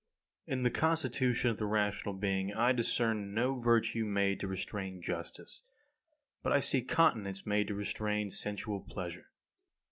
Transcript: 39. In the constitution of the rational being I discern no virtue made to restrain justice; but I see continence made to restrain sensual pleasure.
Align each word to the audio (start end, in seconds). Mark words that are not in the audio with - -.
39. 0.47 0.57
In 0.57 0.63
the 0.63 0.71
constitution 0.71 1.51
of 1.51 1.57
the 1.57 1.67
rational 1.67 2.15
being 2.15 2.51
I 2.55 2.71
discern 2.71 3.35
no 3.35 3.59
virtue 3.59 4.03
made 4.03 4.39
to 4.39 4.47
restrain 4.47 4.99
justice; 4.99 5.61
but 6.41 6.51
I 6.51 6.59
see 6.59 6.81
continence 6.81 7.45
made 7.45 7.67
to 7.67 7.75
restrain 7.75 8.31
sensual 8.31 8.79
pleasure. 8.81 9.29